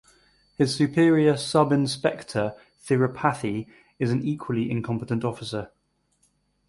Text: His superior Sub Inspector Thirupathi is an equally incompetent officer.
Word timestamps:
His 0.55 0.73
superior 0.75 1.37
Sub 1.37 1.71
Inspector 1.71 2.55
Thirupathi 2.83 3.67
is 3.99 4.09
an 4.09 4.23
equally 4.23 4.71
incompetent 4.71 5.23
officer. 5.23 5.69